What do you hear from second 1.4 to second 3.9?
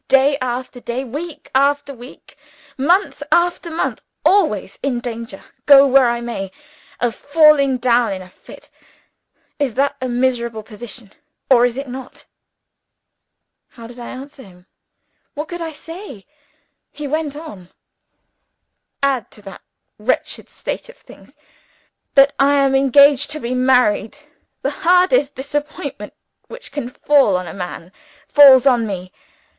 after week, month after